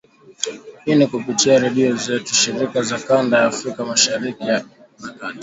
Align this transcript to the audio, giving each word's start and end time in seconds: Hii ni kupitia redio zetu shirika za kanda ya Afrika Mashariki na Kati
Hii 0.85 0.95
ni 0.95 1.07
kupitia 1.07 1.59
redio 1.59 1.95
zetu 1.95 2.33
shirika 2.35 2.81
za 2.81 2.99
kanda 2.99 3.37
ya 3.37 3.45
Afrika 3.45 3.85
Mashariki 3.85 4.43
na 4.43 4.59
Kati 5.19 5.39